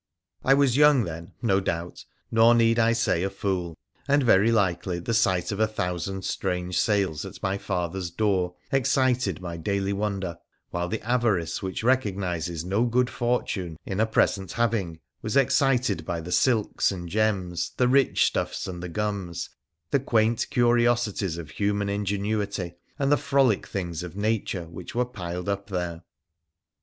I 0.43 0.55
was 0.55 0.77
young 0.77 1.03
then, 1.03 1.33
no 1.43 1.59
doubt, 1.59 2.05
nor 2.31 2.55
need 2.55 2.79
I 2.79 2.91
say 2.91 3.21
a 3.21 3.29
fool; 3.29 3.77
and 4.07 4.23
very 4.23 4.51
likely 4.51 4.97
the 4.97 5.13
sight 5.13 5.51
of 5.51 5.59
a 5.59 5.67
thousand 5.67 6.25
strange 6.25 6.79
sails 6.79 7.23
at 7.23 7.43
my 7.43 7.59
father's 7.59 8.09
door 8.09 8.55
excited 8.71 9.41
my 9.41 9.57
daily 9.57 9.93
wonder, 9.93 10.39
while 10.71 10.87
the 10.89 11.03
avarice 11.03 11.61
which 11.61 11.83
recog 11.83 12.15
nises 12.15 12.65
no 12.65 12.83
good 12.85 13.11
fortune 13.11 13.77
in 13.85 13.99
a 13.99 14.07
present 14.07 14.53
having 14.53 14.99
was 15.21 15.37
excited 15.37 16.03
by 16.03 16.19
the 16.19 16.31
silks 16.31 16.91
and 16.91 17.07
gems, 17.07 17.73
the 17.77 17.87
rich 17.87 18.25
stuffs 18.25 18.67
and 18.67 18.81
the 18.81 18.89
gums, 18.89 19.51
the 19.91 19.99
quaint 19.99 20.47
curiosities 20.49 21.37
of 21.37 21.51
human 21.51 21.89
ingenuity 21.89 22.73
and 22.97 23.11
the 23.11 23.17
frolic 23.17 23.67
things 23.67 24.01
of 24.01 24.17
nature, 24.17 24.65
which 24.65 24.95
were 24.95 25.05
piled 25.05 25.47
up 25.47 25.67
there. 25.67 26.01